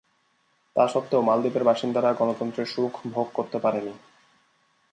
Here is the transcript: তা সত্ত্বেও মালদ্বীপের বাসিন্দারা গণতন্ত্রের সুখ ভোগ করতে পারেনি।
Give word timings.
তা 0.75 0.83
সত্ত্বেও 0.87 1.21
মালদ্বীপের 1.21 1.63
বাসিন্দারা 1.63 2.09
গণতন্ত্রের 2.13 2.65
সুখ 2.65 2.93
ভোগ 3.05 3.27
করতে 3.33 3.57
পারেনি। 3.59 3.93